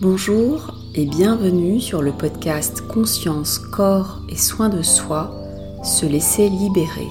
[0.00, 5.34] Bonjour et bienvenue sur le podcast Conscience, Corps et Soins de Soi,
[5.82, 7.08] se laisser libérer.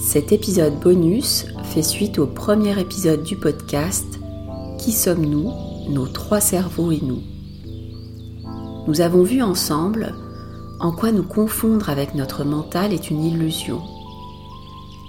[0.00, 4.18] Cet épisode bonus fait suite au premier épisode du podcast
[4.78, 5.52] Qui sommes-nous
[5.90, 7.20] Nos trois cerveaux et nous?
[8.88, 10.14] Nous avons vu ensemble
[10.80, 13.82] en quoi nous confondre avec notre mental est une illusion.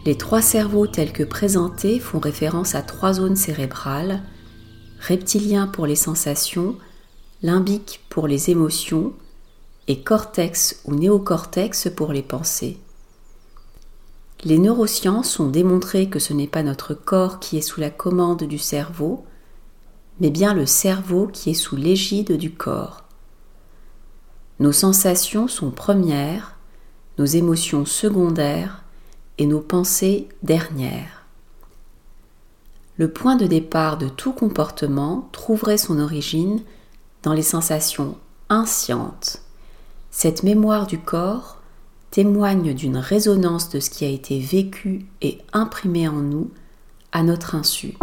[0.05, 4.23] Les trois cerveaux tels que présentés font référence à trois zones cérébrales
[5.07, 6.75] reptilien pour les sensations,
[7.41, 9.13] limbique pour les émotions
[9.87, 12.77] et cortex ou néocortex pour les pensées.
[14.43, 18.43] Les neurosciences ont démontré que ce n'est pas notre corps qui est sous la commande
[18.43, 19.25] du cerveau,
[20.19, 23.03] mais bien le cerveau qui est sous l'égide du corps.
[24.59, 26.57] Nos sensations sont premières,
[27.17, 28.83] nos émotions secondaires
[29.37, 31.14] et nos pensées dernières.
[32.97, 36.61] Le point de départ de tout comportement trouverait son origine
[37.23, 39.41] dans les sensations inscientes.
[40.11, 41.61] Cette mémoire du corps
[42.11, 46.51] témoigne d'une résonance de ce qui a été vécu et imprimé en nous
[47.11, 47.97] à notre insu.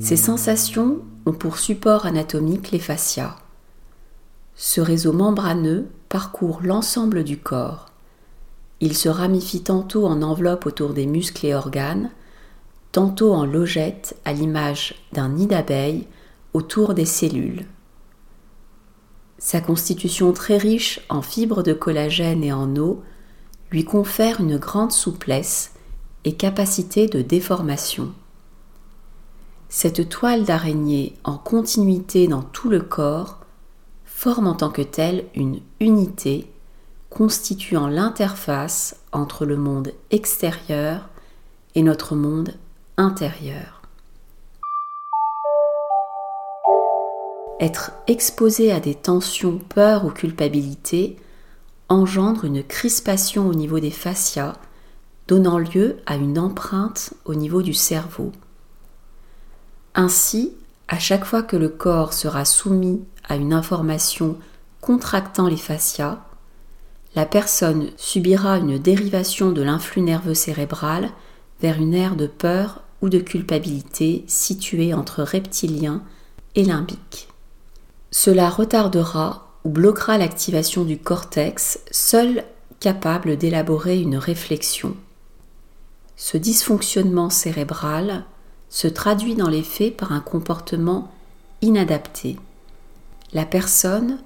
[0.00, 3.36] Ces sensations ont pour support anatomique les fascias.
[4.56, 7.87] Ce réseau membraneux parcourt l'ensemble du corps.
[8.80, 12.10] Il se ramifie tantôt en enveloppe autour des muscles et organes,
[12.92, 16.06] tantôt en logette à l'image d'un nid d'abeilles
[16.54, 17.66] autour des cellules.
[19.38, 23.02] Sa constitution très riche en fibres de collagène et en eau
[23.70, 25.72] lui confère une grande souplesse
[26.24, 28.12] et capacité de déformation.
[29.68, 33.40] Cette toile d'araignée en continuité dans tout le corps
[34.04, 36.50] forme en tant que telle une unité
[37.18, 41.08] constituant l'interface entre le monde extérieur
[41.74, 42.54] et notre monde
[42.96, 43.82] intérieur.
[47.58, 51.16] Être exposé à des tensions, peur ou culpabilité
[51.88, 54.52] engendre une crispation au niveau des fascias,
[55.26, 58.30] donnant lieu à une empreinte au niveau du cerveau.
[59.96, 60.52] Ainsi,
[60.86, 64.38] à chaque fois que le corps sera soumis à une information
[64.80, 66.20] contractant les fascias,
[67.14, 71.10] la personne subira une dérivation de l'influx nerveux cérébral
[71.60, 76.02] vers une aire de peur ou de culpabilité située entre reptilien
[76.54, 77.28] et limbique.
[78.10, 82.44] Cela retardera ou bloquera l'activation du cortex, seul
[82.80, 84.96] capable d'élaborer une réflexion.
[86.16, 88.24] Ce dysfonctionnement cérébral
[88.70, 91.12] se traduit dans les faits par un comportement
[91.62, 92.36] inadapté.
[93.32, 94.18] La personne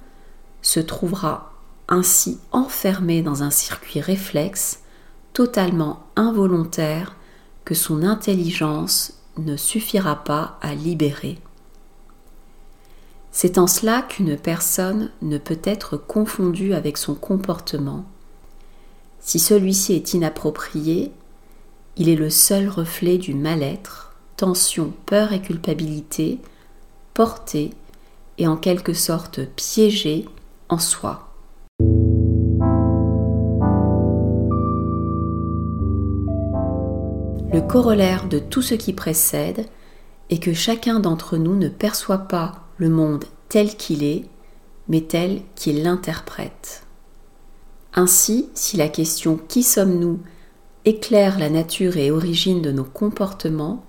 [0.62, 1.51] se trouvera
[1.92, 4.80] ainsi enfermé dans un circuit réflexe
[5.34, 7.16] totalement involontaire
[7.66, 11.38] que son intelligence ne suffira pas à libérer.
[13.30, 18.06] C'est en cela qu'une personne ne peut être confondue avec son comportement.
[19.20, 21.12] Si celui-ci est inapproprié,
[21.96, 26.40] il est le seul reflet du mal-être, tension, peur et culpabilité,
[27.12, 27.74] porté
[28.38, 30.26] et en quelque sorte piégé
[30.70, 31.31] en soi.
[37.52, 39.66] Le corollaire de tout ce qui précède
[40.30, 44.24] est que chacun d'entre nous ne perçoit pas le monde tel qu'il est,
[44.88, 46.86] mais tel qu'il l'interprète.
[47.92, 50.20] Ainsi, si la question Qui sommes-nous?
[50.84, 53.84] éclaire la nature et origine de nos comportements,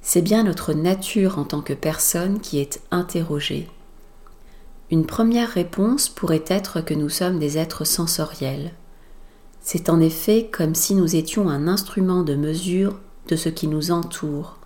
[0.00, 3.68] c'est bien notre nature en tant que personne qui est interrogée.
[4.90, 8.72] Une première réponse pourrait être que nous sommes des êtres sensoriels.
[9.66, 13.90] C'est en effet comme si nous étions un instrument de mesure de ce qui nous
[13.90, 14.58] entoure,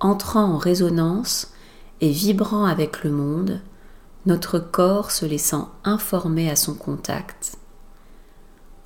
[0.00, 1.54] entrant en résonance
[2.02, 3.62] et vibrant avec le monde,
[4.26, 7.56] notre corps se laissant informer à son contact.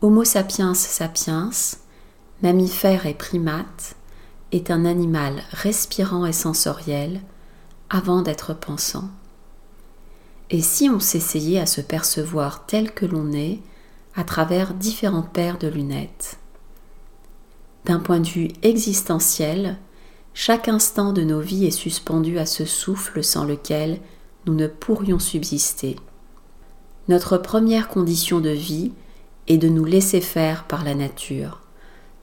[0.00, 1.50] Homo sapiens sapiens,
[2.44, 3.96] mammifère et primate,
[4.52, 7.20] est un animal respirant et sensoriel
[7.90, 9.10] avant d'être pensant.
[10.50, 13.58] Et si on s'essayait à se percevoir tel que l'on est,
[14.16, 16.38] à travers différentes paires de lunettes.
[17.84, 19.76] D'un point de vue existentiel,
[20.34, 24.00] chaque instant de nos vies est suspendu à ce souffle sans lequel
[24.46, 25.96] nous ne pourrions subsister.
[27.08, 28.92] Notre première condition de vie
[29.46, 31.60] est de nous laisser faire par la nature.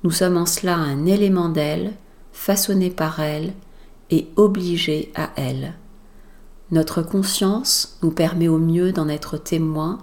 [0.04, 1.94] Nous sommes en cela un élément d'elle,
[2.34, 3.54] façonné par elle
[4.10, 5.75] et obligé à elle.
[6.72, 10.00] Notre conscience nous permet au mieux d'en être témoin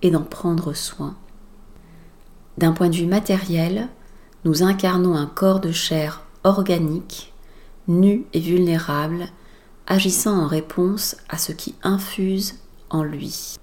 [0.00, 1.16] et d'en prendre soin.
[2.58, 3.88] D'un point de vue matériel,
[4.44, 7.32] nous incarnons un corps de chair organique,
[7.88, 9.28] nu et vulnérable,
[9.86, 12.56] agissant en réponse à ce qui infuse
[12.90, 13.56] en lui.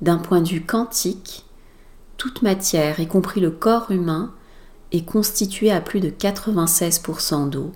[0.00, 1.44] D'un point de vue quantique,
[2.16, 4.32] toute matière, y compris le corps humain,
[4.92, 7.72] est constituée à plus de 96% d'eau.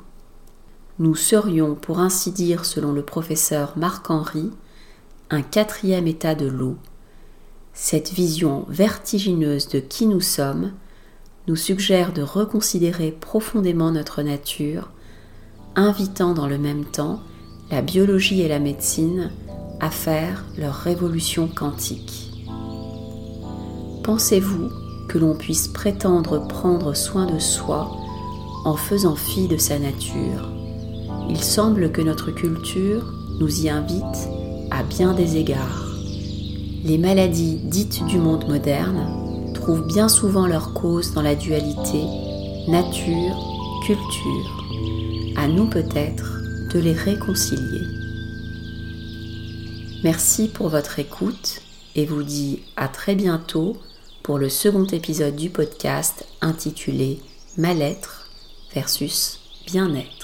[0.99, 4.51] Nous serions, pour ainsi dire, selon le professeur Marc-Henri,
[5.31, 6.77] un quatrième état de l'eau.
[7.81, 10.73] Cette vision vertigineuse de qui nous sommes
[11.47, 14.91] nous suggère de reconsidérer profondément notre nature,
[15.77, 17.21] invitant dans le même temps
[17.71, 19.31] la biologie et la médecine
[19.79, 22.33] à faire leur révolution quantique.
[24.03, 24.71] Pensez-vous
[25.09, 27.97] que l'on puisse prétendre prendre soin de soi
[28.65, 30.51] en faisant fi de sa nature?
[31.31, 34.29] Il semble que notre culture nous y invite
[34.73, 35.88] à bien des égards.
[36.85, 42.05] Les maladies dites du monde moderne trouvent bien souvent leur cause dans la dualité
[42.69, 44.65] nature-culture.
[45.37, 46.41] À nous peut-être
[46.73, 47.83] de les réconcilier.
[50.05, 51.63] Merci pour votre écoute
[51.97, 53.77] et vous dis à très bientôt
[54.23, 57.19] pour le second épisode du podcast intitulé
[57.57, 58.31] Mal-être
[58.73, 60.18] versus bien-être.